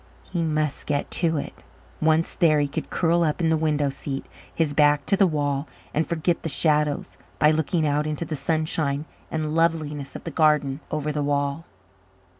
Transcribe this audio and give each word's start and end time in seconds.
He 0.23 0.41
must 0.41 0.87
get 0.87 1.11
to 1.11 1.37
it; 1.37 1.53
once 2.01 2.33
there, 2.33 2.59
he 2.59 2.67
could 2.67 2.89
curl 2.89 3.21
up 3.23 3.39
in 3.39 3.49
the 3.51 3.55
window 3.55 3.91
seat, 3.91 4.25
his 4.51 4.73
back 4.73 5.05
to 5.05 5.15
the 5.15 5.27
wall, 5.27 5.67
and 5.93 6.07
forget 6.07 6.41
the 6.41 6.49
shadows 6.49 7.19
by 7.37 7.51
looking 7.51 7.85
out 7.85 8.07
into 8.07 8.25
the 8.25 8.35
sunshine 8.35 9.05
and 9.29 9.53
loveliness 9.53 10.15
of 10.15 10.23
the 10.23 10.31
garden 10.31 10.79
over 10.89 11.11
the 11.11 11.21
wall. 11.21 11.65